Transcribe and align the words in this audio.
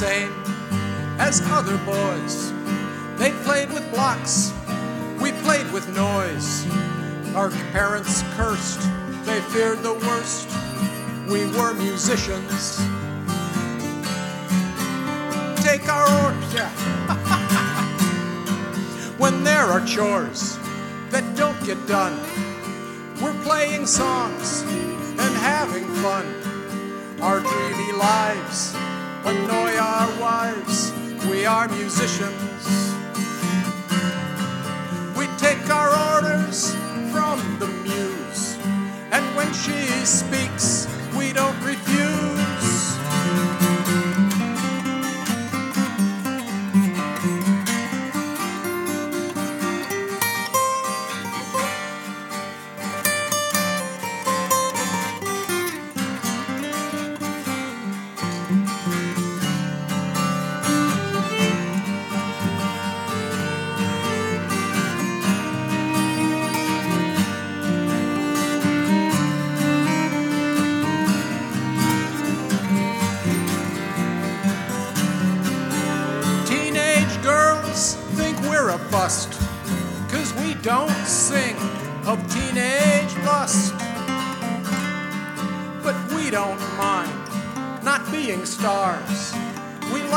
same 0.00 0.32
as 1.18 1.42
other 1.52 1.76
boys. 1.84 2.52
They 3.18 3.32
played 3.44 3.70
with 3.70 3.84
blocks, 3.92 4.50
we 5.20 5.30
played 5.44 5.70
with 5.74 5.94
noise. 5.94 6.64
Our 7.36 7.50
parents 7.70 8.22
cursed, 8.34 8.80
they 9.26 9.42
feared 9.52 9.82
the 9.82 9.92
worst. 9.92 10.48
We 11.28 11.44
were 11.54 11.74
musicians. 11.74 12.78
Take 15.62 15.86
our 15.86 16.32
yeah. 16.54 16.70
when 19.18 19.44
there 19.44 19.66
are 19.66 19.84
chores 19.84 20.56
that 21.10 21.36
don't 21.36 21.62
get 21.66 21.76
done, 21.86 22.18
we're 23.20 23.38
playing 23.42 23.84
songs 23.84 24.62
and 24.62 25.36
having 25.36 25.84
fun. 26.00 26.24
Our 27.20 27.40
dreamy 27.40 27.92
lives 27.92 28.79
annoy 29.24 29.76
our 29.76 30.20
wives. 30.20 30.92
We 31.30 31.46
are 31.46 31.68
musicians. 31.68 32.94
We 35.16 35.26
take 35.38 35.68
our 35.70 35.90
orders 36.14 36.74
from 37.12 37.38
the 37.58 37.66
muse, 37.84 38.56
and 39.12 39.24
when 39.36 39.52
she 39.52 39.86
speaks, 40.06 40.79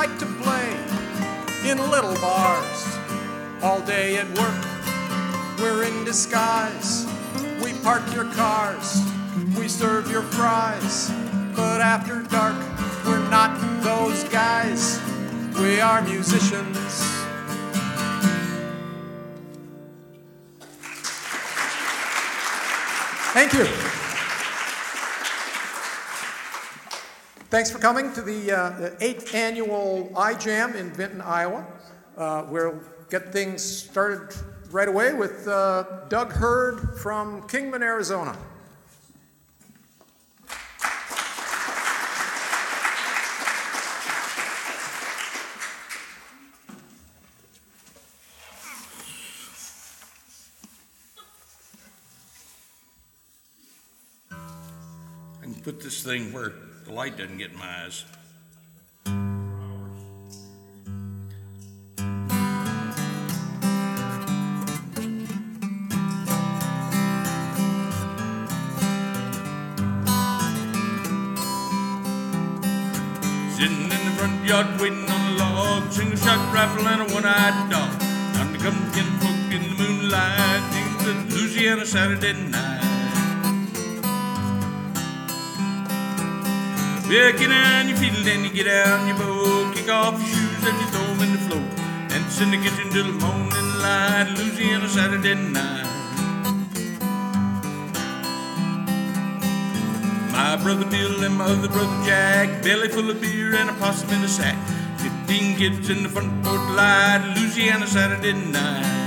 like 0.08 0.20
to 0.20 0.26
play 0.44 0.70
in 1.64 1.78
little 1.90 2.16
bars. 2.16 2.98
All 3.62 3.80
day 3.80 4.18
at 4.18 4.28
work, 4.38 4.62
we're 5.60 5.86
in 5.86 6.04
disguise. 6.04 7.08
We 7.64 7.72
park 7.84 8.04
your 8.14 8.26
cars, 8.34 9.02
we 9.58 9.70
serve 9.70 10.12
your 10.12 10.24
fries. 10.24 11.10
But 11.56 11.80
after 11.80 12.22
dark, 12.24 12.58
we're 13.06 13.26
not 13.30 13.58
those 13.82 14.26
guys. 14.26 15.00
We 15.58 15.80
are 15.80 16.02
musicians. 16.02 16.92
Thank 23.32 23.54
you. 23.54 23.83
Thanks 27.54 27.70
for 27.70 27.78
coming 27.78 28.12
to 28.14 28.24
the, 28.24 28.52
uh, 28.52 28.90
eighth 29.00 29.36
annual 29.36 30.10
iJam 30.16 30.74
in 30.74 30.90
Vinton, 30.90 31.22
Iowa. 31.22 31.64
Uh, 32.18 32.48
we'll 32.50 32.82
get 33.12 33.32
things 33.32 33.64
started 33.64 34.36
right 34.72 34.88
away 34.88 35.14
with 35.14 35.48
uh, 35.48 35.84
Doug 36.10 36.32
Hurd 36.32 36.98
from 36.98 37.48
Kingman, 37.48 37.84
Arizona. 37.84 38.36
Can 55.44 55.54
put 55.62 55.82
this 55.82 56.02
thing 56.02 56.34
where 56.34 56.54
the 56.86 56.92
light 56.92 57.18
doesn't 57.18 57.38
get 57.38 57.52
in 57.52 57.58
my 57.58 57.86
eyes. 57.86 58.06
Sitting 73.56 73.84
in 73.84 73.90
the 73.90 73.96
front 74.18 74.46
yard 74.46 74.82
waiting 74.82 75.10
on 75.10 75.34
a 75.34 75.38
log, 75.38 75.92
single 75.92 76.18
shot 76.18 76.54
rifle 76.54 76.88
and 76.88 77.10
a 77.10 77.14
one-eyed 77.14 77.70
dog. 77.70 78.00
Time 78.34 78.54
to 78.54 78.60
come 78.60 78.76
get 78.92 79.06
folk 79.22 79.54
in 79.54 79.62
the 79.70 79.76
moonlight, 79.78 80.64
a 81.08 81.34
Louisiana 81.34 81.86
Saturday 81.86 82.34
night. 82.34 82.73
Well, 87.14 87.32
get 87.34 87.52
on 87.52 87.90
your 87.90 87.98
feet 87.98 88.26
and 88.26 88.44
you 88.44 88.52
get 88.52 88.66
out 88.66 89.00
on 89.00 89.08
your 89.08 89.16
bow, 89.16 89.72
kick 89.76 89.88
off 89.88 90.18
your 90.18 90.30
shoes 90.34 90.64
and 90.66 90.80
you 90.82 90.88
throw 90.88 91.06
them 91.14 91.22
in 91.22 91.32
the 91.34 91.42
floor. 91.46 91.62
Dance 92.10 92.42
in 92.42 92.50
the 92.50 92.58
kitchen 92.58 92.90
till 92.90 93.06
the 93.06 93.14
morning 93.22 93.70
light, 93.86 94.34
Louisiana 94.36 94.90
Saturday 94.90 95.36
night. 95.36 95.86
My 100.32 100.56
brother 100.64 100.90
Bill 100.90 101.24
and 101.24 101.38
my 101.38 101.46
other 101.46 101.68
brother 101.68 102.04
Jack, 102.04 102.64
belly 102.64 102.88
full 102.88 103.08
of 103.08 103.22
beer 103.22 103.54
and 103.58 103.70
a 103.70 103.74
possum 103.74 104.10
in 104.10 104.24
a 104.24 104.28
sack. 104.28 104.58
Fifteen 104.98 105.56
kids 105.56 105.92
in 105.92 106.02
the 106.02 106.10
front 106.10 106.44
porch 106.44 106.68
light, 106.76 107.22
Louisiana 107.38 107.86
Saturday 107.86 108.34
night. 108.34 109.04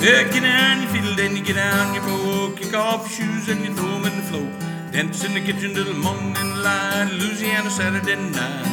Yeah, 0.00 0.22
get 0.32 0.44
on 0.44 0.80
your 0.80 0.90
fiddle, 0.92 1.14
then 1.14 1.36
you 1.36 1.44
get 1.44 1.58
on 1.58 1.92
your 1.92 2.04
bow, 2.04 2.37
kick 2.58 2.74
off 2.74 3.02
your 3.02 3.16
shoes 3.16 3.48
and 3.48 3.64
you 3.64 3.72
throw 3.74 3.94
'em 3.96 4.04
in 4.06 4.16
the 4.20 4.26
floor. 4.30 4.48
Dance 4.92 5.22
in 5.24 5.32
the 5.34 5.40
kitchen 5.40 5.74
till 5.74 5.84
the 5.84 5.98
morning 6.06 6.50
light, 6.66 7.08
Louisiana 7.18 7.70
Saturday 7.70 8.16
night. 8.16 8.66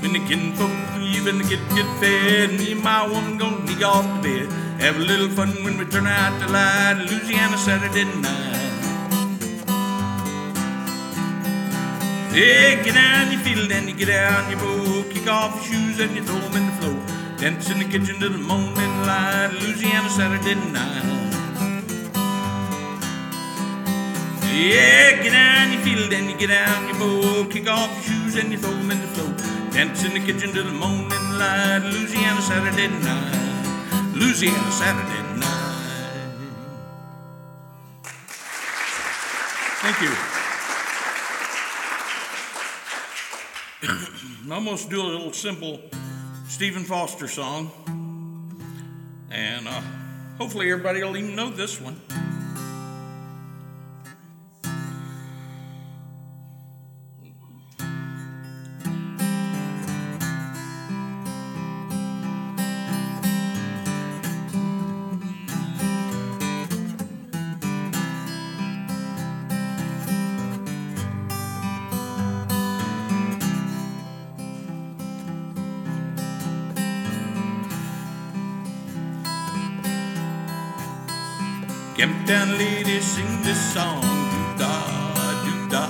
When 0.00 0.12
the 0.16 0.22
kinfolk 0.28 0.76
leave 0.98 1.26
and 1.30 1.40
the 1.40 1.46
kid 1.50 1.62
get 1.76 1.88
fed, 2.00 2.58
me 2.58 2.72
and 2.72 2.82
my 2.82 3.06
woman 3.12 3.38
gonna 3.38 3.64
sneak 3.66 3.84
off 3.92 4.06
to 4.14 4.18
bed. 4.26 4.46
Have 4.84 4.96
a 5.02 5.04
little 5.10 5.30
fun 5.38 5.52
when 5.64 5.78
we 5.78 5.84
turn 5.94 6.06
out 6.06 6.32
the 6.40 6.48
light, 6.56 6.96
Louisiana 7.06 7.56
Saturday 7.56 8.04
night. 8.04 8.54
Yeah, 12.38 12.82
get 12.84 12.96
on 13.08 13.30
your 13.32 13.40
fiddle, 13.44 13.68
then 13.68 13.84
you 13.88 13.94
get 13.94 14.10
on 14.32 14.50
your 14.50 14.60
bow, 14.64 15.04
kick 15.12 15.28
off 15.28 15.54
your 15.54 15.64
shoes 15.68 16.00
and 16.00 16.12
you 16.16 16.22
throw 16.24 16.40
'em 16.48 16.56
in 16.60 16.66
the 16.70 16.76
floor. 16.80 17.15
Dance 17.38 17.70
in 17.70 17.78
the 17.78 17.84
kitchen 17.84 18.18
till 18.18 18.32
the 18.32 18.38
morning 18.38 19.02
light, 19.04 19.50
Louisiana 19.60 20.08
Saturday 20.08 20.54
night. 20.72 21.04
Yeah, 24.54 25.22
get 25.22 25.34
on 25.36 25.72
your 25.72 25.82
fiddle, 25.82 26.08
then 26.08 26.30
you 26.30 26.36
get 26.38 26.50
on 26.50 26.88
your 26.88 26.98
bow, 26.98 27.44
kick 27.50 27.68
off 27.68 27.92
your 27.92 28.02
shoes 28.04 28.36
and 28.36 28.50
you 28.52 28.56
throw 28.56 28.70
'em 28.70 28.90
in 28.90 29.02
the 29.02 29.08
floor. 29.08 29.34
Dance 29.70 30.02
in 30.04 30.14
the 30.14 30.20
kitchen 30.20 30.54
till 30.54 30.64
the 30.64 30.72
morning 30.72 31.26
light, 31.38 31.82
Louisiana 31.84 32.40
Saturday 32.40 32.88
night, 32.88 34.14
Louisiana 34.14 34.72
Saturday 34.72 35.22
night. 35.36 35.76
Thank 39.82 40.00
you. 40.00 40.12
I'm 44.46 44.52
almost 44.52 44.88
do 44.88 45.02
a 45.02 45.04
little 45.04 45.34
simple 45.34 45.82
Stephen 46.48 46.84
Foster 46.84 47.28
song, 47.28 47.70
and 49.30 49.66
uh, 49.66 49.80
hopefully 50.38 50.70
everybody 50.70 51.02
will 51.02 51.16
even 51.16 51.34
know 51.34 51.50
this 51.50 51.80
one. 51.80 52.00
Sing 83.76 83.84
this 83.84 83.84
song, 83.84 84.00
doo-da, 84.58 85.44
doo-da. 85.44 85.86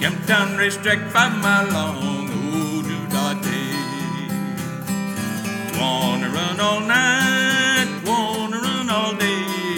Camptown 0.00 0.58
racetrack 0.58 1.00
five 1.10 1.36
mile 1.42 1.68
long, 1.72 2.28
oh, 2.30 2.82
doo-da 2.82 3.34
day. 3.34 3.72
Wanna 5.78 6.28
run 6.30 6.60
all 6.60 6.80
night, 6.80 7.88
wanna 8.04 8.58
run 8.60 8.90
all 8.90 9.14
day. 9.14 9.76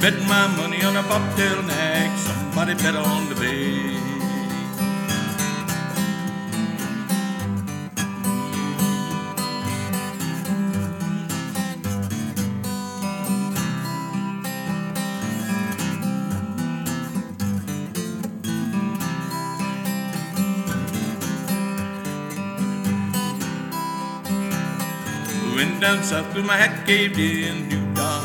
Bet 0.00 0.16
my 0.26 0.46
money 0.56 0.82
on 0.82 0.96
a 0.96 1.02
bobtail 1.02 1.62
nag, 1.62 2.18
somebody 2.18 2.74
bet 2.74 2.96
on 2.96 3.28
the 3.28 3.34
bay. 3.34 3.97
Went 25.58 25.80
down 25.80 26.04
south 26.04 26.32
till 26.32 26.44
my 26.44 26.56
hat 26.56 26.86
caved 26.86 27.18
in, 27.18 27.68
doo 27.68 27.82
da, 27.92 28.22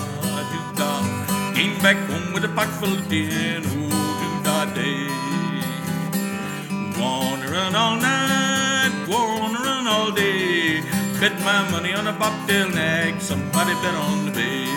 doo 0.51 0.77
da. 0.77 0.91
Came 1.55 1.75
back 1.81 1.97
home 2.05 2.31
with 2.31 2.45
a 2.45 2.49
pocket 2.49 2.75
full 2.75 2.93
of 2.93 3.09
tin, 3.09 3.63
oh, 3.65 4.09
doo 4.21 4.43
da 4.45 4.65
day. 4.77 5.09
Wanna 7.01 7.49
run 7.49 7.73
all 7.73 7.95
night, 7.95 8.93
wanna 9.09 9.57
run 9.65 9.87
all 9.87 10.11
day. 10.11 10.83
Bet 11.19 11.33
my 11.41 11.67
money 11.71 11.95
on 11.95 12.05
a 12.05 12.13
bobtail 12.13 12.69
nag, 12.69 13.19
somebody 13.19 13.73
bet 13.81 13.95
on 13.95 14.25
the 14.25 14.31
bay. 14.31 14.69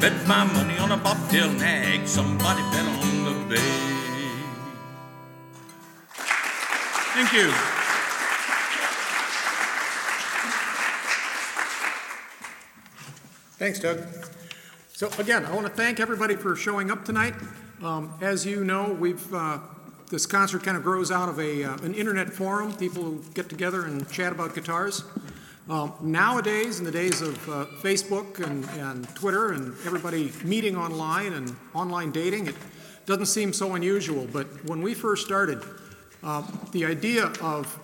Bet 0.00 0.16
my 0.26 0.44
money 0.44 0.78
on 0.78 0.92
a 0.92 0.96
bobtail 0.96 1.52
nag, 1.52 2.08
somebody 2.08 2.62
bet 2.72 2.86
on 2.86 3.24
the 3.26 3.34
bay. 3.54 3.76
Thank 7.12 7.34
you. 7.34 7.79
Thanks, 13.60 13.78
Doug. 13.78 14.02
So 14.94 15.10
again, 15.18 15.44
I 15.44 15.54
want 15.54 15.66
to 15.66 15.72
thank 15.74 16.00
everybody 16.00 16.34
for 16.34 16.56
showing 16.56 16.90
up 16.90 17.04
tonight. 17.04 17.34
Um, 17.82 18.10
as 18.22 18.46
you 18.46 18.64
know, 18.64 18.96
we've 18.98 19.34
uh, 19.34 19.58
this 20.08 20.24
concert 20.24 20.62
kind 20.62 20.78
of 20.78 20.82
grows 20.82 21.10
out 21.10 21.28
of 21.28 21.38
a 21.38 21.64
uh, 21.64 21.76
an 21.82 21.92
internet 21.92 22.32
forum. 22.32 22.72
People 22.72 23.02
who 23.02 23.22
get 23.34 23.50
together 23.50 23.84
and 23.84 24.10
chat 24.10 24.32
about 24.32 24.54
guitars. 24.54 25.04
Um, 25.68 25.92
nowadays, 26.00 26.78
in 26.78 26.86
the 26.86 26.90
days 26.90 27.20
of 27.20 27.36
uh, 27.50 27.66
Facebook 27.82 28.42
and, 28.42 28.64
and 28.80 29.06
Twitter 29.14 29.52
and 29.52 29.76
everybody 29.84 30.32
meeting 30.42 30.74
online 30.74 31.34
and 31.34 31.54
online 31.74 32.12
dating, 32.12 32.46
it 32.46 32.56
doesn't 33.04 33.26
seem 33.26 33.52
so 33.52 33.74
unusual. 33.74 34.26
But 34.32 34.46
when 34.64 34.80
we 34.80 34.94
first 34.94 35.26
started, 35.26 35.62
uh, 36.22 36.50
the 36.72 36.86
idea 36.86 37.26
of 37.42 37.78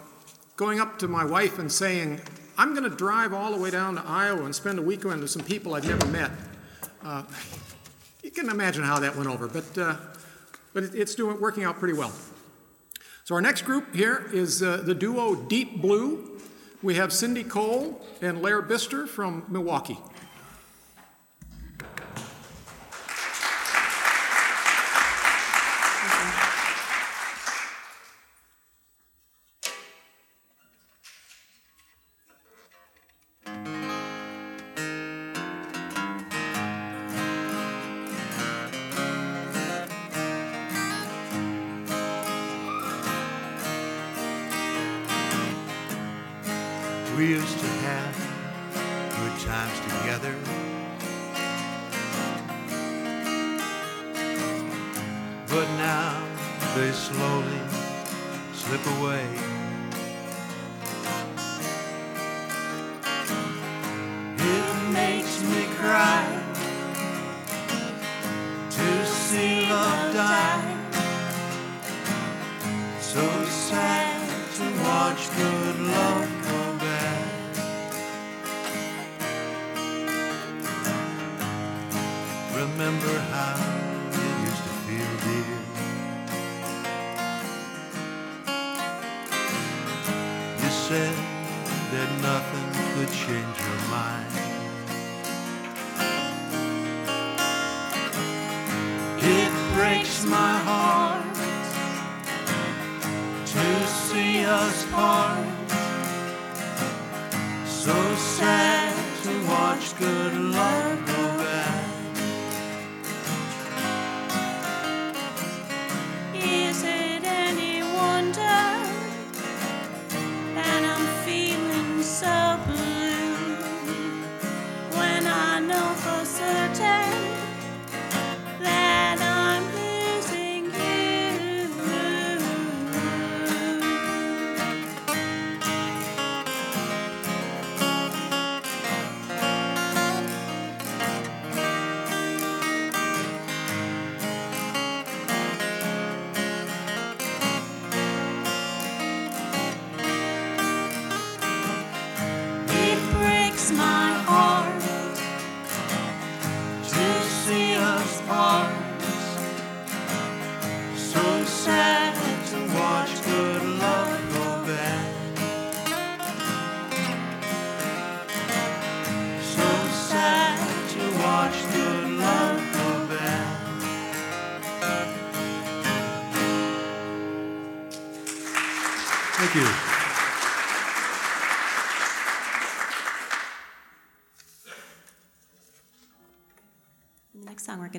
going 0.56 0.80
up 0.80 0.98
to 1.00 1.06
my 1.06 1.26
wife 1.26 1.58
and 1.58 1.70
saying, 1.70 2.22
I'm 2.58 2.74
going 2.74 2.88
to 2.88 2.96
drive 2.96 3.34
all 3.34 3.52
the 3.52 3.58
way 3.58 3.70
down 3.70 3.96
to 3.96 4.02
Iowa 4.06 4.44
and 4.44 4.54
spend 4.54 4.78
a 4.78 4.82
weekend 4.82 5.20
with 5.20 5.30
some 5.30 5.42
people 5.42 5.74
I've 5.74 5.86
never 5.86 6.06
met. 6.06 6.30
Uh, 7.04 7.22
you 8.22 8.30
can 8.30 8.48
imagine 8.48 8.82
how 8.82 8.98
that 8.98 9.14
went 9.14 9.28
over, 9.28 9.46
but, 9.46 9.76
uh, 9.76 9.96
but 10.72 10.84
it, 10.84 10.94
it's 10.94 11.14
doing, 11.14 11.38
working 11.38 11.64
out 11.64 11.78
pretty 11.78 11.92
well. 11.92 12.12
So 13.24 13.34
our 13.34 13.42
next 13.42 13.62
group 13.62 13.94
here 13.94 14.30
is 14.32 14.62
uh, 14.62 14.78
the 14.78 14.94
duo 14.94 15.34
Deep 15.34 15.82
Blue. 15.82 16.40
We 16.82 16.94
have 16.94 17.12
Cindy 17.12 17.44
Cole 17.44 18.00
and 18.22 18.40
Lair 18.40 18.62
Bister 18.62 19.06
from 19.06 19.44
Milwaukee. 19.48 19.98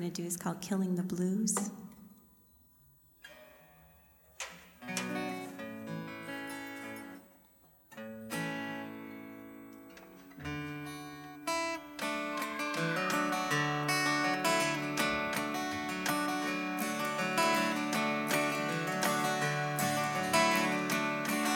going 0.00 0.12
to 0.12 0.22
do 0.22 0.26
is 0.26 0.36
called 0.36 0.60
Killing 0.60 0.94
the 0.94 1.02
Blues. 1.02 1.56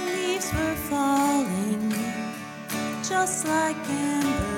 Leaves 0.05 0.53
were 0.53 0.75
falling 0.91 1.93
just 3.05 3.47
like 3.47 3.77
amber. 3.89 4.52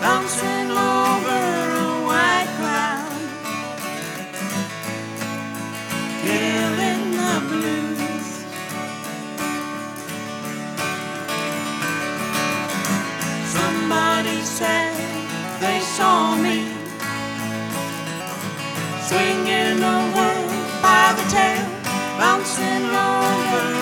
Bouncing 0.00 0.70
over 0.70 1.40
a 1.84 2.06
white 2.08 2.50
cloud, 2.58 3.12
killing 6.22 7.04
the 7.20 7.34
blues. 7.48 8.28
Somebody 13.56 14.40
said 14.42 14.94
they 15.60 15.80
saw 15.80 16.36
me 16.36 16.58
swinging 19.08 19.80
world 20.14 20.50
by 20.82 21.14
the 21.16 21.24
tail, 21.30 21.66
bouncing 22.18 22.84
over 22.84 23.77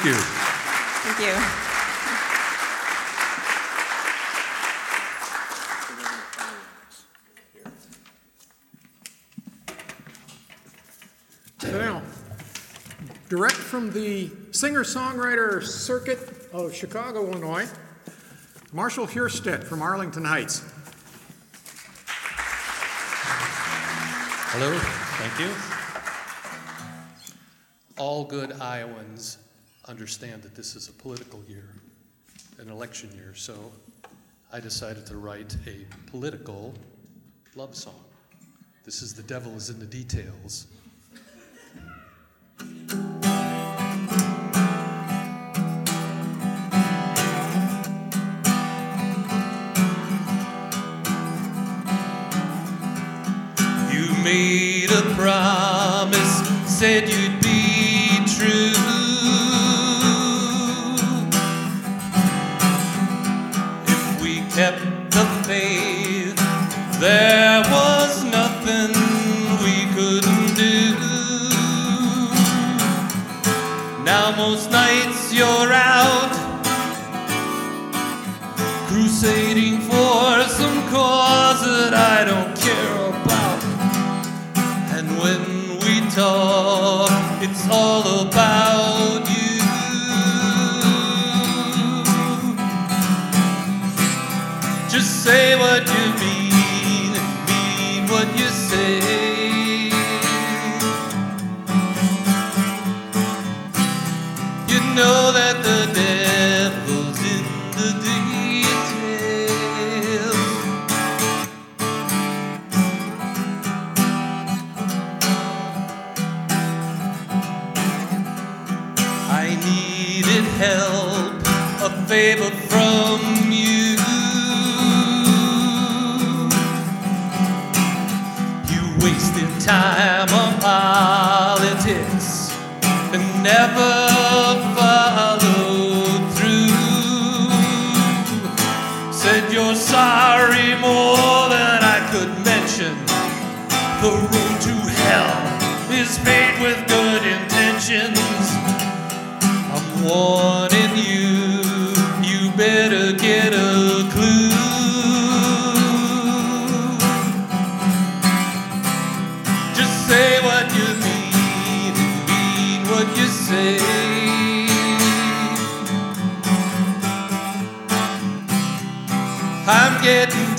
Thank 0.00 0.14
you. 0.14 0.20
Thank 1.02 1.18
you. 1.26 1.34
Now, 11.72 12.02
direct 13.28 13.54
from 13.54 13.90
the 13.90 14.30
singer-songwriter 14.52 15.64
circuit 15.64 16.48
of 16.52 16.72
Chicago, 16.72 17.26
Illinois, 17.26 17.68
Marshall 18.72 19.08
Hierstedt 19.08 19.64
from 19.64 19.82
Arlington 19.82 20.24
Heights. 20.24 20.62
Hello, 24.52 24.78
thank 24.78 25.40
you. 25.40 25.50
All 27.96 28.24
good 28.24 28.52
Iowans 28.60 29.38
understand 29.88 30.42
that 30.42 30.54
this 30.54 30.76
is 30.76 30.88
a 30.88 30.92
political 30.92 31.42
year, 31.48 31.70
an 32.58 32.68
election 32.68 33.10
year, 33.14 33.34
so 33.34 33.54
I 34.52 34.60
decided 34.60 35.06
to 35.06 35.16
write 35.16 35.56
a 35.66 35.86
political 36.10 36.74
love 37.56 37.74
song. 37.74 38.04
This 38.84 39.00
is 39.00 39.14
The 39.14 39.22
Devil 39.22 39.56
is 39.56 39.70
in 39.70 39.78
the 39.78 39.86
Details. 39.86 40.66
You 53.90 54.22
made 54.22 54.90
a 54.90 55.14
promise, 55.14 56.46
said 56.78 57.08
you'd 57.08 57.40
be 57.40 58.20
true. 58.36 58.77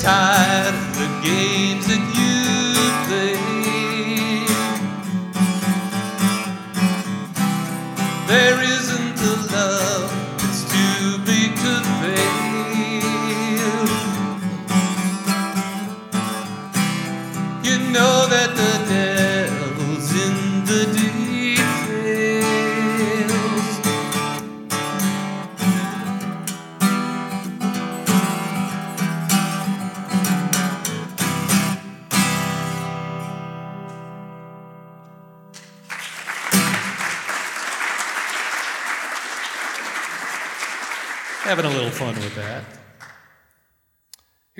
Getting 0.01 0.48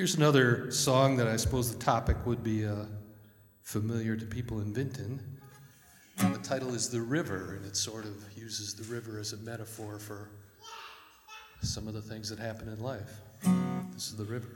Here's 0.10 0.18
another 0.18 0.72
song 0.72 1.18
that 1.18 1.28
I 1.28 1.36
suppose 1.36 1.72
the 1.72 1.78
topic 1.78 2.18
would 2.26 2.44
be 2.44 2.66
uh, 2.66 2.86
familiar 3.62 4.16
to 4.16 4.26
people 4.26 4.60
in 4.60 4.74
Vinton. 4.74 5.22
The 6.18 6.40
title 6.40 6.74
is 6.74 6.90
The 6.90 7.00
River, 7.00 7.54
and 7.54 7.64
it 7.64 7.78
sort 7.78 8.06
of 8.06 8.16
uses 8.36 8.74
the 8.74 8.92
river 8.92 9.20
as 9.20 9.34
a 9.34 9.38
metaphor 9.38 10.00
for 10.00 10.32
some 11.62 11.88
of 11.88 11.94
the 11.94 12.02
things 12.02 12.28
that 12.32 12.40
happen 12.40 12.70
in 12.70 12.80
life. 12.80 13.20
This 13.94 14.08
is 14.08 14.16
the 14.16 14.26
river. 14.26 14.48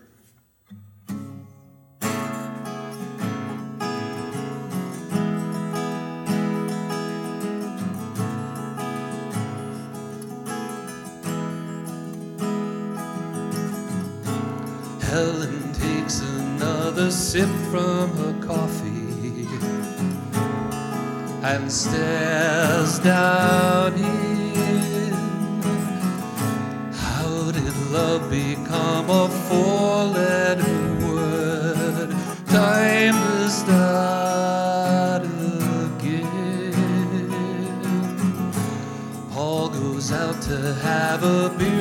Sip 17.33 17.49
from 17.71 18.15
her 18.17 18.35
coffee 18.45 19.47
and 21.41 21.71
stares 21.71 22.99
down 22.99 23.93
in. 23.95 25.13
How 26.93 27.49
did 27.49 27.75
love 27.89 28.29
become 28.29 29.09
a 29.09 29.27
four 29.47 30.03
letter 30.19 30.79
word? 31.07 32.11
Time 32.49 33.15
to 33.15 33.49
start 33.49 35.23
again. 35.87 36.75
Paul 39.31 39.69
goes 39.69 40.11
out 40.11 40.39
to 40.43 40.75
have 40.83 41.23
a 41.23 41.49
beer 41.57 41.72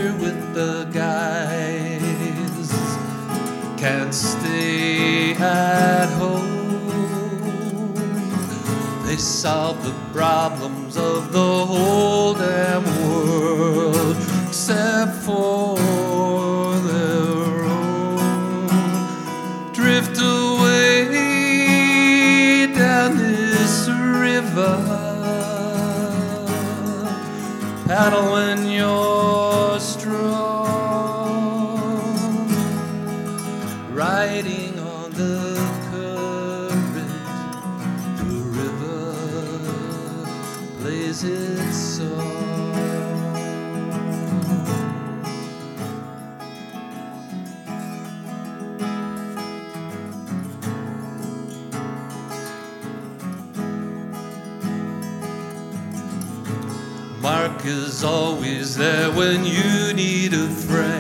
solve 9.23 9.85
the 9.85 9.95
problems 10.13 10.97
of 10.97 11.33
the 11.33 11.67
whole 11.67 12.35
damn 12.35 12.85
world 13.07 14.17
except 14.49 15.15
for 15.23 15.79
their 16.81 17.65
own. 17.65 18.73
Drift 19.73 20.19
away 20.19 21.07
down 22.75 23.17
this 23.17 23.89
river. 23.89 24.77
Paddle 27.87 28.37
plays 40.83 41.23
its. 41.23 42.01
Mark 57.21 57.65
is 57.65 58.03
always 58.03 58.77
there 58.77 59.13
when 59.13 59.45
you 59.45 59.95
need 59.95 60.35
a 60.35 60.49
friend. 60.49 60.92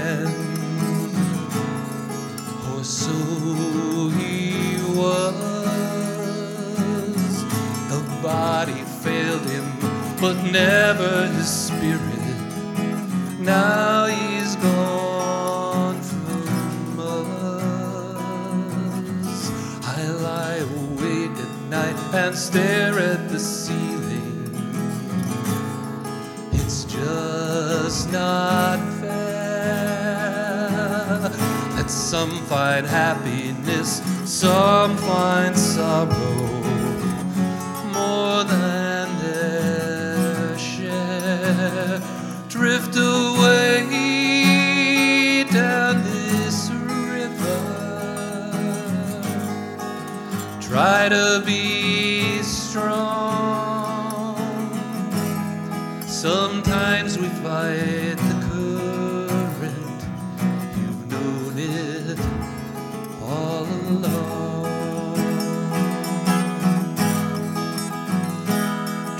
And 22.32 22.40
stare 22.40 22.98
at 22.98 23.28
the 23.28 23.38
ceiling. 23.38 24.48
It's 26.52 26.84
just 26.84 28.10
not 28.10 28.78
fair 29.00 30.08
that 31.76 31.90
some 31.90 32.30
find 32.46 32.86
happiness, 32.86 34.00
some 34.24 34.96
find 34.96 35.58
sorrow 35.58 36.31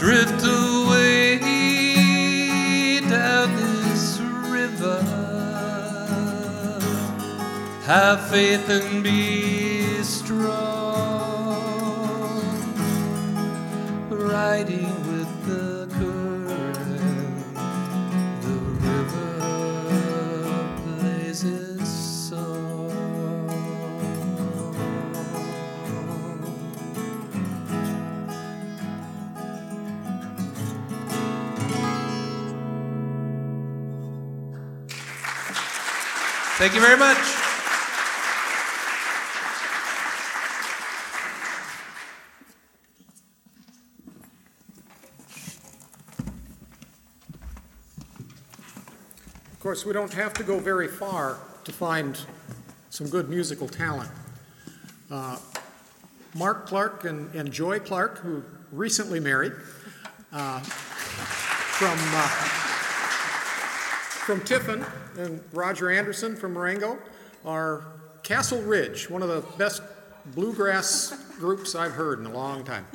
Drift 0.03 0.43
away 0.45 1.39
down 3.09 3.55
this 3.55 4.19
river. 4.19 5.01
Have 7.85 8.29
faith 8.29 8.69
and 8.69 9.05
be 9.05 10.03
strong. 10.03 10.43
Riding 14.11 15.02
Thank 36.63 36.75
you 36.75 36.81
very 36.81 36.97
much. 36.97 37.19
Of 49.51 49.59
course, 49.59 49.85
we 49.85 49.93
don't 49.93 50.13
have 50.13 50.33
to 50.35 50.45
go 50.45 50.61
very 50.61 50.87
far 50.87 51.41
to 51.65 51.73
find 51.73 52.17
some 52.91 53.09
good 53.09 53.29
musical 53.29 53.67
talent. 53.67 54.11
Uh, 55.11 55.39
Mark 56.37 56.69
Clark 56.69 57.05
and, 57.05 57.35
and 57.35 57.51
Joy 57.51 57.81
Clark, 57.81 58.19
who 58.19 58.45
recently 58.71 59.19
married, 59.19 59.55
uh, 60.33 60.61
from, 60.61 61.99
uh, 61.99 62.62
from 64.25 64.41
Tiffin, 64.43 64.85
and 65.19 65.43
Roger 65.53 65.91
Anderson 65.91 66.37
from 66.37 66.53
Marengo, 66.53 66.97
are 67.45 67.85
Castle 68.23 68.63
Ridge, 68.63 69.11
one 69.11 69.21
of 69.21 69.29
the 69.29 69.41
best 69.59 69.83
bluegrass 70.27 71.13
groups 71.39 71.75
I've 71.75 71.93
heard 71.93 72.21
in 72.21 72.27
a 72.27 72.33
long 72.33 72.63
time. 72.63 72.87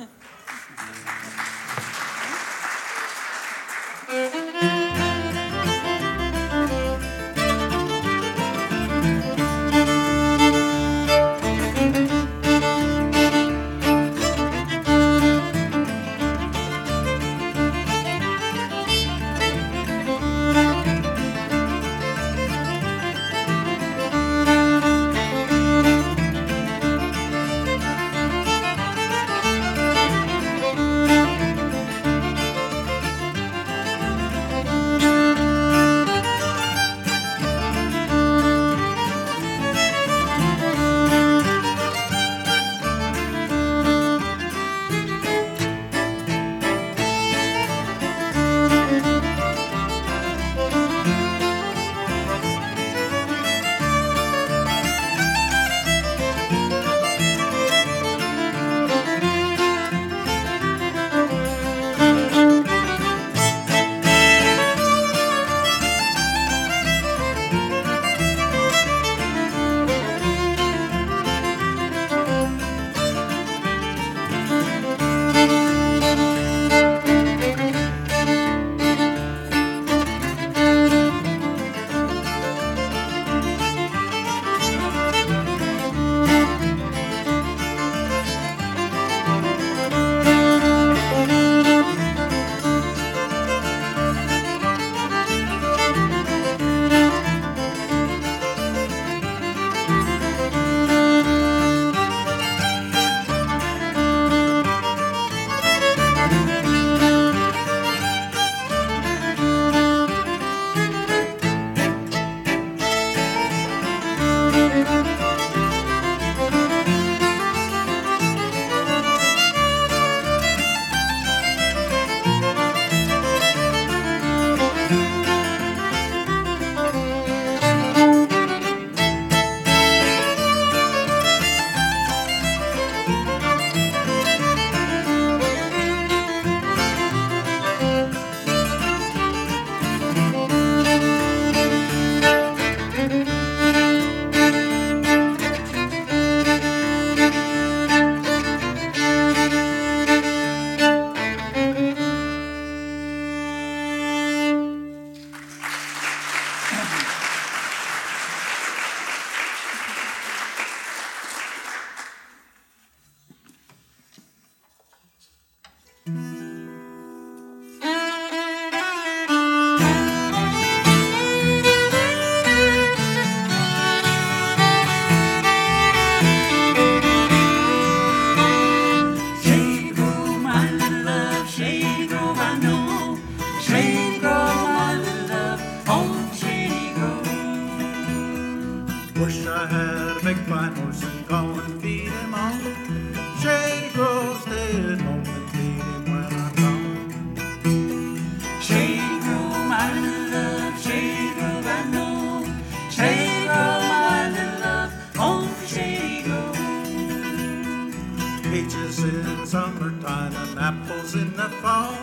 Apples 210.58 211.14
in 211.14 211.32
the 211.36 211.48
fall. 211.62 211.94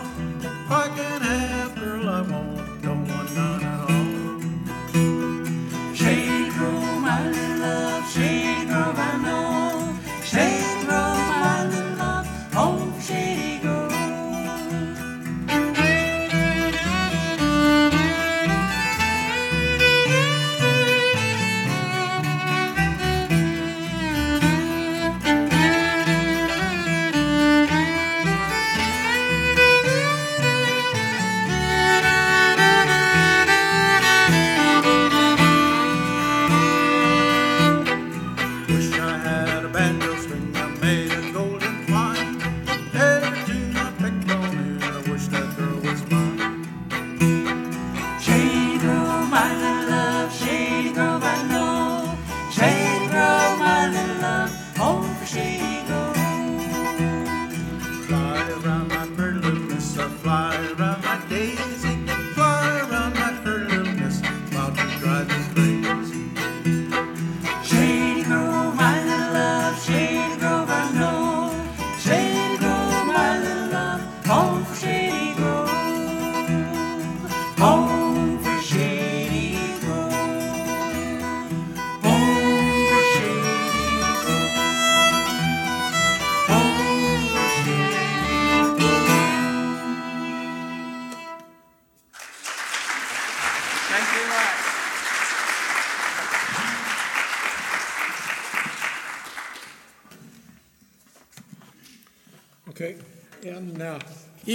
I 0.70 0.88
can 0.96 1.20
have 1.20 1.78
girl 1.78 2.08
I 2.08 2.22
want, 2.22 2.55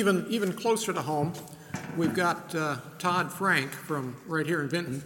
even, 0.01 0.25
even 0.29 0.51
closer 0.51 0.91
to 0.91 1.01
home, 1.03 1.31
we've 1.95 2.15
got 2.15 2.55
uh, 2.55 2.77
Todd 2.97 3.31
Frank 3.31 3.71
from 3.71 4.15
right 4.25 4.47
here 4.47 4.59
in 4.61 4.67
Vinton. 4.67 5.03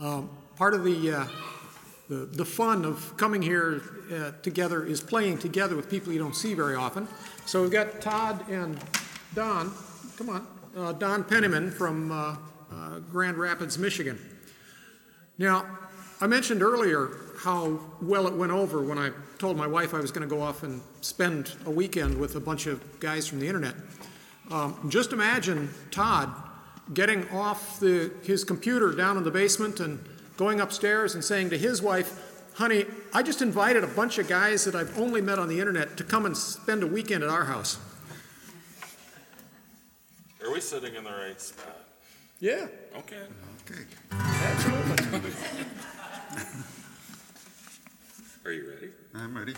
Um, 0.00 0.28
Part 0.56 0.74
of 0.74 0.84
the, 0.84 1.12
uh, 1.12 1.26
the, 2.10 2.26
the 2.26 2.44
fun 2.44 2.84
of 2.84 3.16
coming 3.16 3.40
here 3.40 3.80
uh, 4.12 4.32
together 4.42 4.84
is 4.84 5.00
playing 5.00 5.38
together 5.38 5.74
with 5.74 5.88
people 5.88 6.12
you 6.12 6.18
don't 6.18 6.36
see 6.36 6.52
very 6.52 6.74
often. 6.74 7.08
So 7.46 7.62
we've 7.62 7.70
got 7.70 8.02
Todd 8.02 8.46
and 8.50 8.78
Don, 9.34 9.72
come 10.18 10.28
on, 10.28 10.46
uh, 10.76 10.92
Don 10.92 11.24
Penniman 11.24 11.70
from 11.70 12.12
uh, 12.12 12.36
uh, 12.70 12.98
Grand 13.10 13.38
Rapids, 13.38 13.78
Michigan. 13.78 14.18
Now, 15.38 15.64
I 16.20 16.26
mentioned 16.26 16.62
earlier 16.62 17.16
how 17.38 17.80
well 18.02 18.26
it 18.26 18.34
went 18.34 18.52
over 18.52 18.82
when 18.82 18.98
I 18.98 19.12
told 19.38 19.56
my 19.56 19.66
wife 19.66 19.94
I 19.94 20.00
was 20.00 20.10
going 20.10 20.28
to 20.28 20.34
go 20.34 20.42
off 20.42 20.62
and 20.62 20.82
spend 21.00 21.54
a 21.64 21.70
weekend 21.70 22.18
with 22.18 22.36
a 22.36 22.40
bunch 22.40 22.66
of 22.66 23.00
guys 23.00 23.26
from 23.26 23.40
the 23.40 23.46
internet. 23.46 23.74
Um, 24.50 24.88
just 24.88 25.12
imagine 25.12 25.70
Todd 25.90 26.30
getting 26.92 27.28
off 27.30 27.78
the, 27.78 28.10
his 28.22 28.42
computer 28.42 28.92
down 28.92 29.16
in 29.16 29.22
the 29.22 29.30
basement 29.30 29.78
and 29.80 30.02
going 30.36 30.60
upstairs 30.60 31.14
and 31.14 31.22
saying 31.24 31.50
to 31.50 31.58
his 31.58 31.80
wife, 31.80 32.26
Honey, 32.54 32.84
I 33.14 33.22
just 33.22 33.42
invited 33.42 33.84
a 33.84 33.86
bunch 33.86 34.18
of 34.18 34.26
guys 34.28 34.64
that 34.64 34.74
I've 34.74 34.98
only 34.98 35.20
met 35.20 35.38
on 35.38 35.48
the 35.48 35.60
internet 35.60 35.96
to 35.98 36.04
come 36.04 36.26
and 36.26 36.36
spend 36.36 36.82
a 36.82 36.86
weekend 36.86 37.22
at 37.22 37.30
our 37.30 37.44
house. 37.44 37.78
Are 40.42 40.52
we 40.52 40.60
sitting 40.60 40.94
in 40.96 41.04
the 41.04 41.10
right 41.10 41.40
spot? 41.40 41.76
Yeah, 42.40 42.66
Okay. 42.96 43.22
absolutely. 44.12 45.30
Are 48.44 48.52
you 48.52 48.68
ready? 48.70 48.90
I'm 49.14 49.36
ready. 49.36 49.54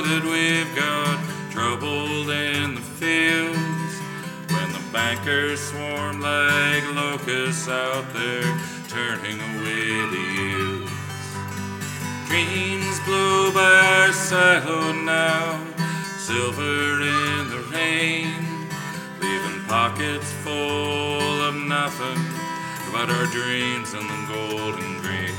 That 0.00 0.24
we've 0.24 0.74
got 0.74 1.18
trouble 1.50 2.28
in 2.30 2.74
the 2.74 2.80
fields 2.80 3.94
when 4.50 4.72
the 4.72 4.82
bankers 4.92 5.60
swarm 5.60 6.20
like 6.20 6.82
locusts 6.94 7.68
out 7.68 8.04
there 8.12 8.42
turning 8.88 9.38
away 9.38 9.86
the 10.14 10.24
yields. 10.34 10.92
Dreams 12.26 12.98
blow 13.06 13.52
by 13.52 13.74
our 14.00 14.12
silo 14.12 14.92
now, 14.92 15.62
silver 16.18 17.02
in 17.02 17.50
the 17.50 17.62
rain, 17.70 18.34
leaving 19.20 19.62
pockets 19.68 20.32
full 20.42 21.42
of 21.42 21.54
nothing 21.54 22.18
but 22.90 23.10
our 23.10 23.26
dreams 23.26 23.94
and 23.94 24.08
the 24.08 24.20
golden 24.32 24.98
green. 25.02 25.33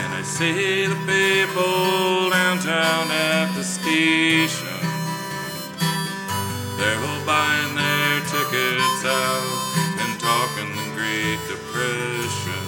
And 0.00 0.14
I 0.14 0.22
see 0.22 0.86
the 0.86 0.96
people 1.04 2.30
downtown 2.30 3.06
at 3.12 3.52
the 3.54 3.62
station. 3.62 4.80
They're 6.78 7.02
all 7.04 7.22
buying 7.26 7.74
their 7.76 8.20
tickets 8.32 9.02
out 9.04 9.60
and 10.00 10.12
talking 10.18 10.70
the 10.72 10.88
Great 10.96 11.40
Depression. 11.52 12.64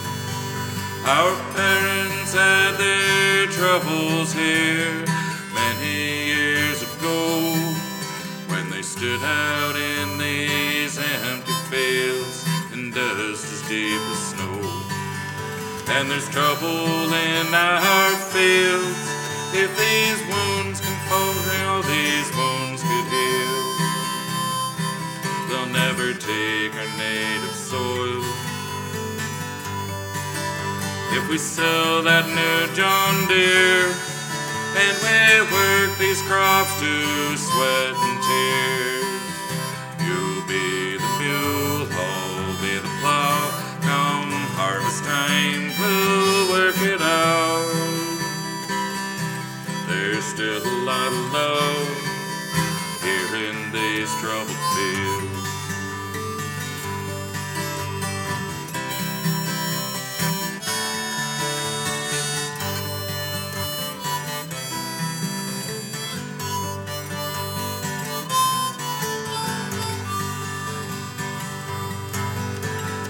Our 1.08 1.32
parents 1.56 2.34
had 2.34 2.76
their 2.76 3.46
troubles 3.46 4.34
here 4.34 5.04
many 5.56 6.26
years 6.36 6.82
ago 6.82 7.56
when 8.52 8.68
they 8.68 8.82
stood 8.82 9.22
out 9.24 9.74
in 9.74 10.18
these 10.18 10.98
empty 10.98 11.56
fields 11.72 12.44
and 12.72 12.92
dust 12.92 13.50
as 13.52 13.62
deep. 13.70 14.11
And 15.94 16.10
there's 16.10 16.28
trouble 16.30 17.12
in 17.12 17.54
our 17.54 18.10
fields. 18.32 19.02
If 19.52 19.70
these 19.76 20.20
wounds 20.32 20.80
can 20.80 20.96
fall, 21.08 21.82
these 21.82 22.28
wounds 22.34 22.82
could 22.82 23.08
heal. 23.12 23.62
They'll 25.48 25.66
never 25.66 26.14
take 26.14 26.72
our 26.74 26.90
native 26.96 27.54
soil. 27.54 28.24
If 31.12 31.28
we 31.28 31.36
sell 31.36 32.02
that 32.02 32.24
new 32.24 32.74
John 32.74 33.28
Deere 33.28 33.92
and 34.80 34.94
we 35.04 35.18
work 35.52 35.98
these 35.98 36.22
crops 36.22 36.72
to 36.80 37.36
sweat 37.36 37.92
and 37.92 38.18
tears, 38.24 39.22
you'll 40.08 40.42
be 40.48 40.81
Still 50.42 50.66
a 50.66 50.76
lot 50.84 51.12
here 53.00 53.36
in 53.48 53.56
these 53.70 54.10
troubled 54.20 54.48
fields. 54.74 55.42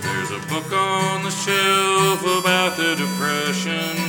There's 0.02 0.32
a 0.32 0.38
book 0.48 0.70
on 0.70 1.22
the 1.22 1.30
shelf 1.30 2.20
about 2.26 2.76
the 2.76 2.94
Depression 2.94 4.01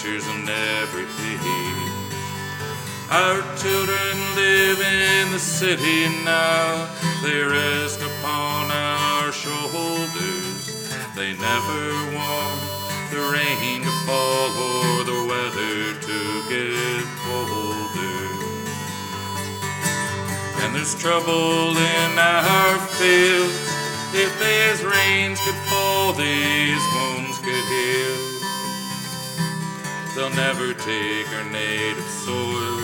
pictures 0.00 0.26
on 0.28 0.48
every 0.48 1.04
page. 1.04 1.92
Our 3.10 3.42
children 3.56 4.16
live 4.34 4.80
in 4.80 5.32
the 5.32 5.38
city 5.38 6.08
now, 6.24 6.88
they 7.22 7.42
rest 7.42 8.00
upon 8.00 8.70
our 8.70 9.30
shoulders. 9.30 10.94
They 11.14 11.34
never 11.36 12.16
want 12.16 12.60
the 13.10 13.20
rain 13.34 13.82
to 13.82 13.92
fall 14.06 14.48
or 14.56 15.04
the 15.04 15.20
weather 15.28 16.00
to 16.00 16.18
get 16.48 17.04
colder. 17.24 18.30
And 20.62 20.74
there's 20.74 20.94
trouble 20.98 21.76
in 21.76 22.18
our 22.18 22.78
fields. 22.96 23.54
If 24.14 24.32
these 24.40 24.82
rains 24.82 25.40
could 25.44 25.60
fall, 25.68 26.14
these 26.14 26.84
wounds 26.94 27.38
could 27.38 27.64
heal. 27.64 28.29
They'll 30.14 30.30
never 30.30 30.74
take 30.74 31.28
our 31.38 31.44
native 31.50 32.10
soil. 32.26 32.80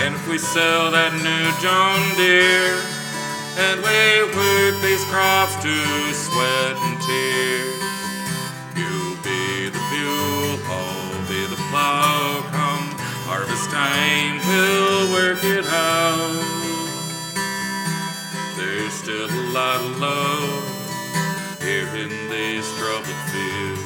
And 0.00 0.14
if 0.14 0.26
we 0.26 0.38
sell 0.38 0.90
that 0.90 1.12
new 1.12 1.44
John 1.60 2.00
Deere 2.16 2.80
and 3.60 3.76
we 3.84 4.24
work 4.32 4.80
these 4.80 5.04
crops 5.12 5.52
to 5.60 5.74
sweat 6.16 6.76
and 6.80 6.96
tears, 7.04 7.82
you'll 8.72 9.20
be 9.20 9.68
the 9.68 9.82
fuel, 9.92 10.56
I'll 10.64 11.22
be 11.28 11.44
the 11.52 11.60
plow. 11.68 12.40
Come 12.48 12.88
harvest 13.28 13.68
time, 13.68 14.40
we'll 14.48 15.12
work 15.12 15.44
it 15.44 15.66
out. 15.68 16.40
There's 18.56 18.94
still 18.94 19.28
a 19.28 19.44
lot 19.52 19.76
of 19.84 20.00
love 20.00 21.60
here 21.60 21.90
in 22.00 22.08
these 22.30 22.64
troubled 22.80 23.22
fields. 23.28 23.77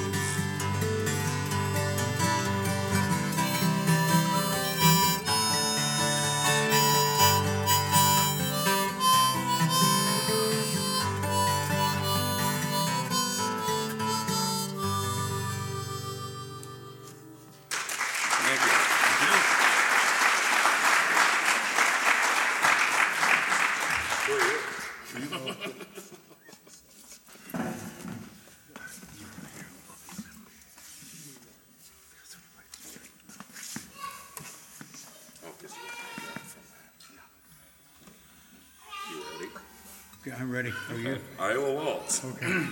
Ready. 40.62 40.75
Are 40.90 40.98
you? 40.98 41.18
Iowa 41.38 41.72
Waltz. 41.72 42.25
Okay. 42.25 42.66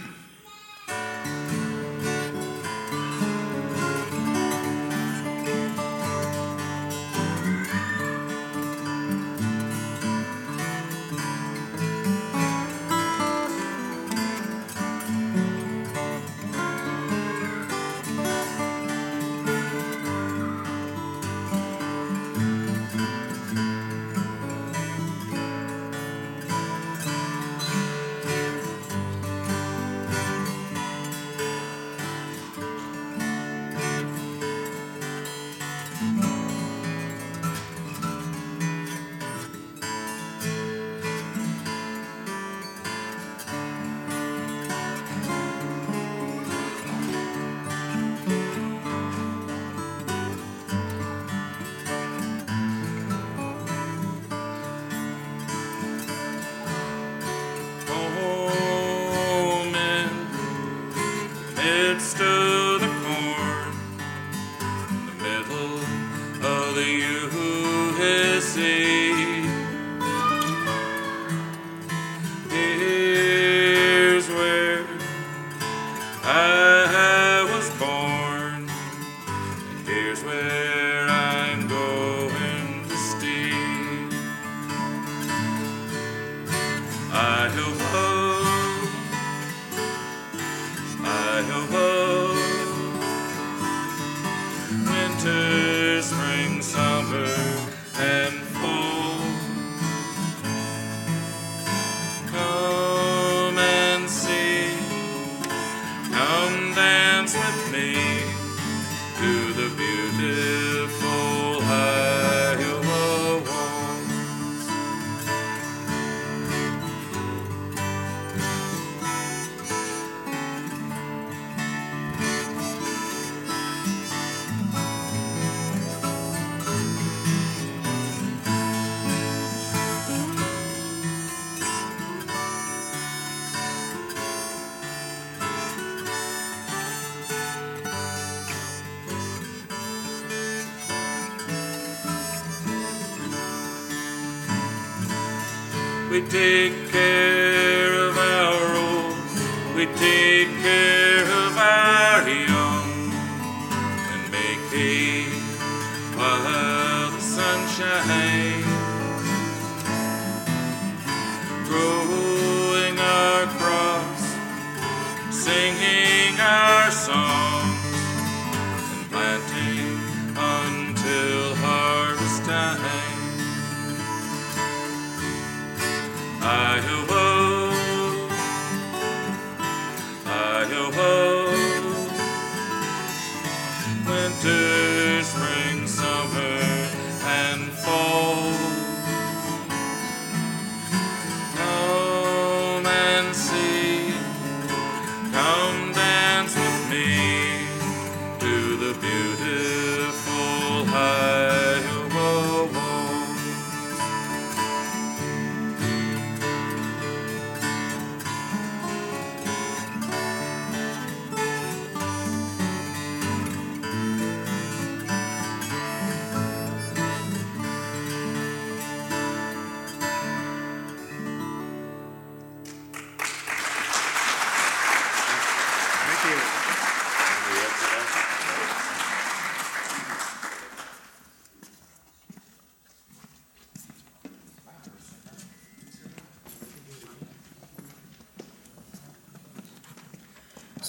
We 146.33 146.60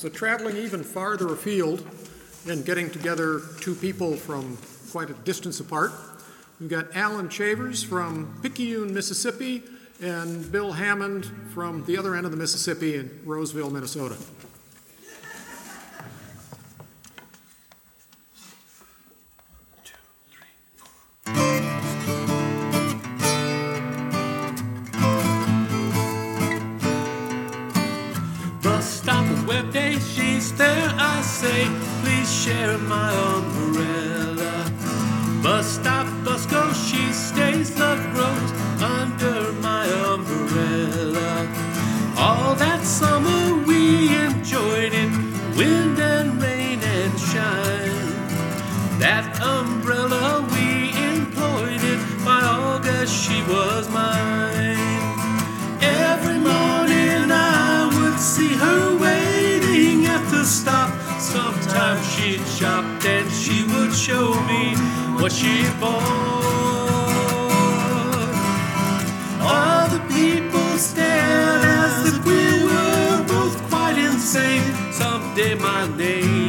So 0.02 0.10
traveling 0.10 0.58
even 0.58 0.84
farther 0.84 1.32
afield 1.32 1.88
and 2.48 2.66
getting 2.66 2.90
together 2.90 3.40
two 3.60 3.76
people 3.76 4.16
from 4.16 4.58
quite 4.92 5.12
a 5.12 5.14
distance 5.14 5.60
apart, 5.60 5.92
we've 6.60 6.72
got 6.72 6.96
Alan 6.96 7.30
Chavers 7.30 7.84
from 7.84 8.40
Picayune, 8.42 8.96
Mississippi, 8.96 9.62
and 10.02 10.52
Bill 10.52 10.72
Hammond 10.72 11.30
from 11.54 11.86
the 11.86 11.98
other 11.98 12.16
end 12.16 12.26
of 12.26 12.32
the 12.32 12.38
Mississippi 12.38 12.96
in 12.96 13.22
Roseville, 13.26 13.70
Minnesota. 13.70 14.18
That 49.02 49.42
umbrella 49.42 50.46
we 50.54 50.94
employed 50.94 51.82
it, 51.82 52.00
by 52.24 52.40
August 52.40 53.12
she 53.12 53.42
was 53.50 53.90
mine. 53.90 54.78
Every 55.82 56.38
morning 56.38 57.32
I 57.32 57.90
would 57.96 58.20
see 58.20 58.54
her 58.54 58.96
waiting 59.00 60.06
at 60.06 60.24
the 60.30 60.46
stop. 60.46 60.92
Sometimes 61.20 62.06
she'd 62.14 62.46
shop 62.46 62.86
and 63.04 63.28
she 63.32 63.64
would 63.74 63.92
show 63.92 64.36
me 64.46 64.76
what 65.18 65.32
she 65.32 65.66
bought. 65.80 66.62
All 69.42 69.90
the 69.90 70.04
people 70.14 70.78
stared 70.78 71.66
as 71.66 72.06
if 72.06 72.24
we 72.24 72.44
were 72.70 73.26
both 73.28 73.58
quite 73.72 73.98
insane. 73.98 74.62
Someday 74.94 75.56
my 75.56 75.88
name 75.98 76.41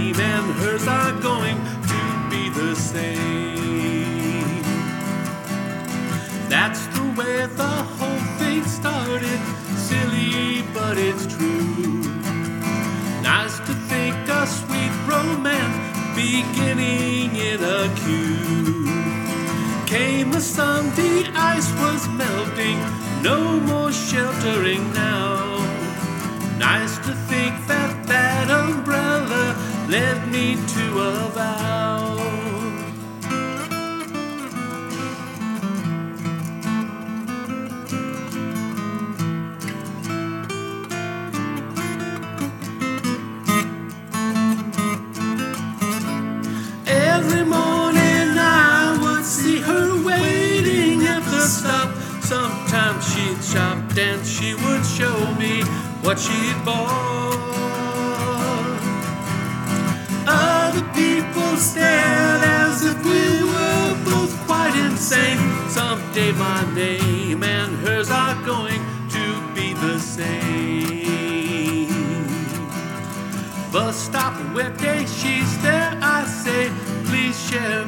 That's 6.48 6.86
the 6.88 7.04
way 7.16 7.46
the 7.46 7.74
whole 7.96 8.24
thing 8.38 8.64
started. 8.64 9.40
Silly, 9.76 10.62
but 10.74 10.98
it's 10.98 11.26
true. 11.26 12.02
Nice 13.22 13.56
to 13.66 13.74
think 13.90 14.14
a 14.28 14.46
sweet 14.46 14.92
romance 15.06 15.92
beginning 16.14 17.36
in 17.36 17.62
a 17.62 17.88
queue. 18.00 18.84
Came 19.86 20.32
sun, 20.40 20.90
the 20.94 21.30
ice 21.34 21.70
was 21.80 22.08
melting, 22.08 22.78
no 23.22 23.60
more 23.60 23.92
sheltering 23.92 24.92
now. 24.92 25.58
Nice 26.58 26.96
to 27.06 27.14
think 27.30 27.54
that 27.66 28.06
that 28.06 28.50
umbrella 28.50 29.56
led 29.88 30.28
me 30.28 30.56
to 30.74 31.00
a 31.00 31.28
vow. 31.30 32.51
Shop 53.52 53.98
and 53.98 54.26
she 54.26 54.54
would 54.54 54.84
show 54.86 55.18
me 55.34 55.62
what 56.00 56.18
she'd 56.18 56.64
bought. 56.64 57.36
Other 60.26 60.86
people 60.94 61.56
stared 61.58 62.42
as 62.42 62.82
if 62.82 62.96
we 63.04 63.24
were 63.52 63.94
both 64.06 64.32
quite 64.46 64.74
insane. 64.86 65.38
Someday 65.68 66.32
my 66.32 66.60
name 66.74 67.42
and 67.42 67.76
hers 67.84 68.10
are 68.10 68.42
going 68.46 68.80
to 69.10 69.24
be 69.54 69.74
the 69.74 69.98
same. 69.98 71.52
Bus 73.70 73.96
stop 73.96 74.32
where 74.54 74.70
day 74.76 75.04
she's 75.04 75.62
there, 75.62 75.92
I 76.00 76.24
say, 76.24 76.70
please 77.04 77.36
share 77.50 77.84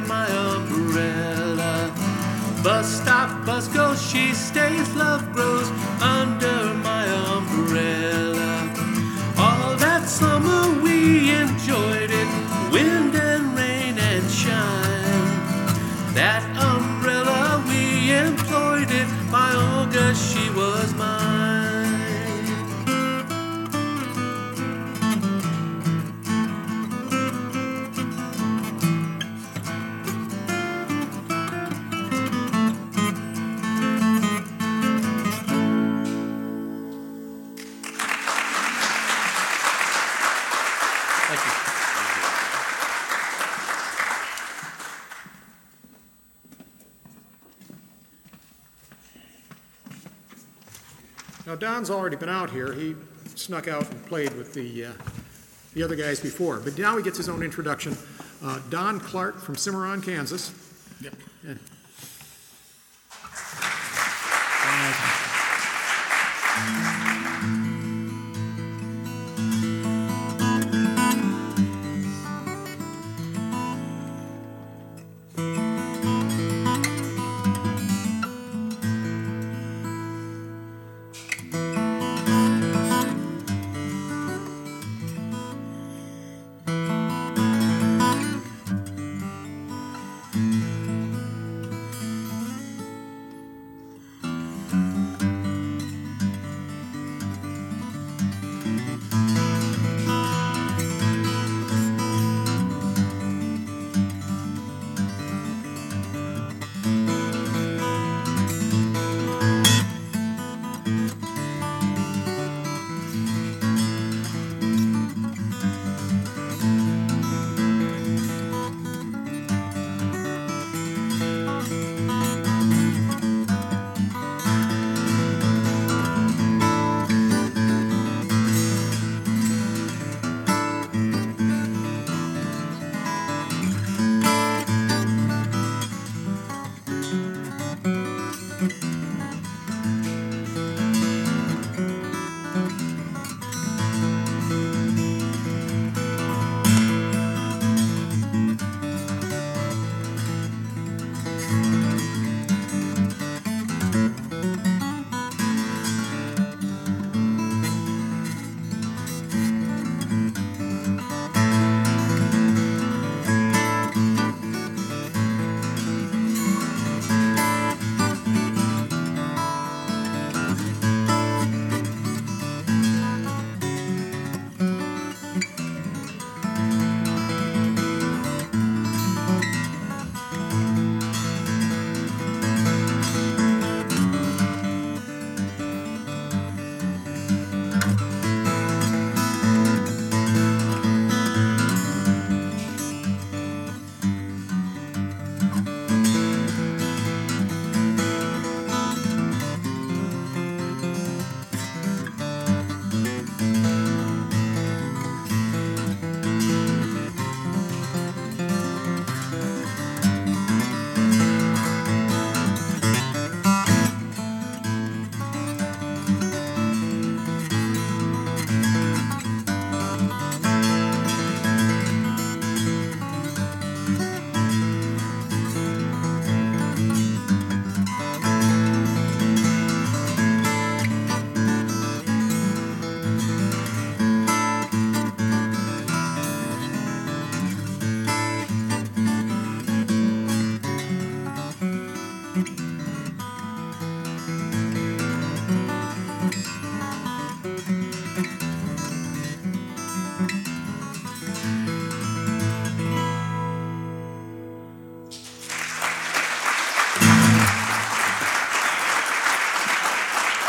bus 3.45 3.67
goes, 3.67 4.01
she 4.01 4.33
stays, 4.33 4.95
love 4.95 5.31
grows 5.33 5.64
Don's 51.75 51.89
already 51.89 52.15
been 52.15 52.29
out 52.29 52.49
here. 52.51 52.71
He 52.71 52.95
snuck 53.35 53.67
out 53.67 53.91
and 53.91 54.05
played 54.05 54.33
with 54.37 54.53
the, 54.53 54.85
uh, 54.85 54.91
the 55.73 55.83
other 55.83 55.97
guys 55.97 56.21
before, 56.21 56.61
but 56.61 56.77
now 56.77 56.95
he 56.95 57.03
gets 57.03 57.17
his 57.17 57.27
own 57.27 57.43
introduction. 57.43 57.97
Uh, 58.41 58.61
Don 58.69 58.97
Clark 58.97 59.41
from 59.41 59.57
Cimarron, 59.57 60.01
Kansas. 60.01 60.53
Yep. 61.01 61.15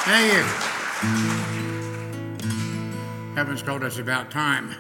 Thank 0.06 0.32
you. 0.32 0.44
Heavens 3.34 3.60
told 3.60 3.82
us 3.82 3.98
about 3.98 4.30
time. 4.30 4.72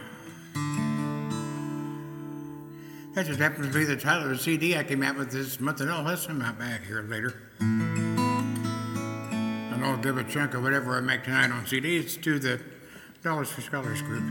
That 3.14 3.26
just 3.26 3.40
happens 3.40 3.66
to 3.66 3.72
be 3.72 3.84
the 3.84 3.96
title 3.96 4.22
of 4.22 4.28
the 4.28 4.38
CD 4.38 4.76
I 4.76 4.84
came 4.84 5.02
out 5.02 5.16
with 5.16 5.32
this 5.32 5.58
month, 5.58 5.80
and 5.80 5.90
I'll 5.90 6.16
some 6.16 6.40
out 6.42 6.60
back 6.60 6.84
here 6.86 7.02
later. 7.02 7.42
And 7.58 8.14
I'll 9.84 9.96
give 9.96 10.16
a 10.16 10.22
chunk 10.22 10.54
of 10.54 10.62
whatever 10.62 10.96
I 10.96 11.00
make 11.00 11.24
tonight 11.24 11.50
on 11.50 11.64
CDs 11.64 12.22
to 12.22 12.38
the 12.38 12.60
Dollars 13.24 13.50
for 13.50 13.62
Scholars 13.62 14.02
group. 14.02 14.22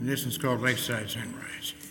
And 0.00 0.08
this 0.08 0.22
one's 0.22 0.38
called 0.38 0.62
Lakeside 0.62 1.10
Sunrise. 1.10 1.83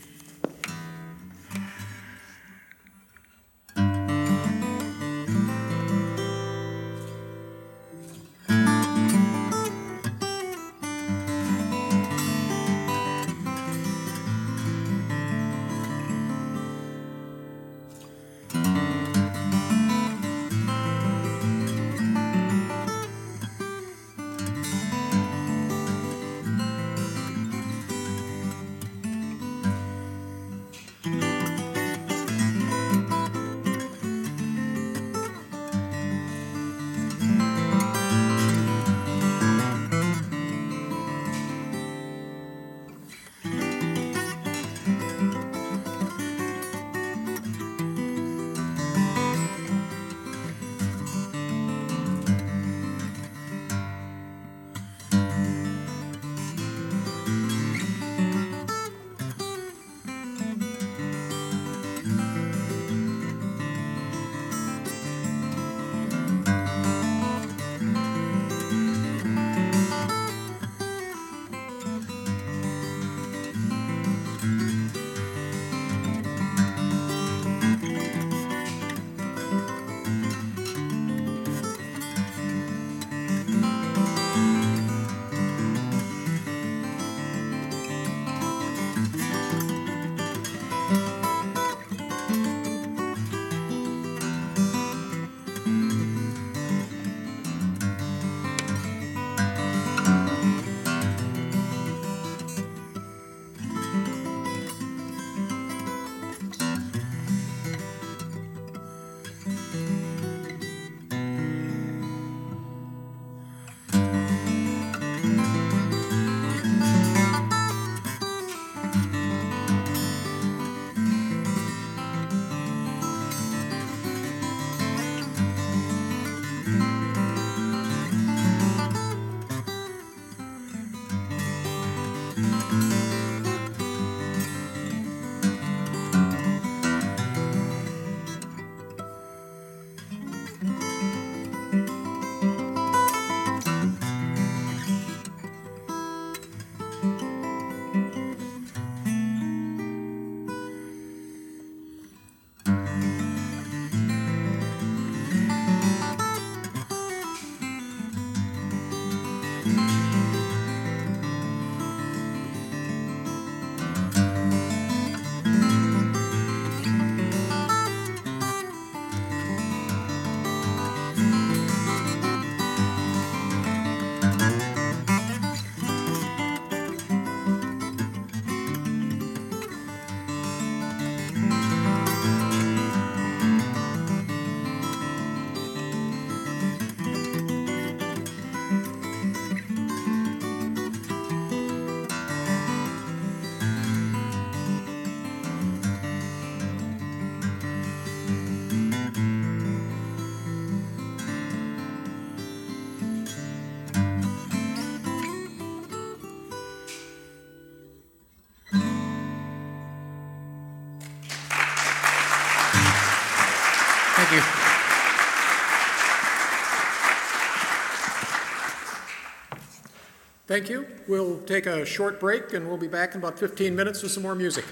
Thank 220.54 220.70
you. 220.70 220.86
We'll 221.08 221.40
take 221.48 221.66
a 221.66 221.84
short 221.84 222.20
break 222.20 222.54
and 222.54 222.68
we'll 222.68 222.78
be 222.78 222.88
back 222.88 223.16
in 223.16 223.18
about 223.18 223.40
15 223.40 223.76
minutes 223.76 224.04
with 224.04 224.12
some 224.12 224.22
more 224.22 224.36
music. 224.36 224.66